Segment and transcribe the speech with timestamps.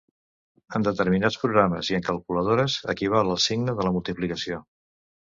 [0.77, 4.59] En determinats programes i en calculadores equival al signe de la multiplicació.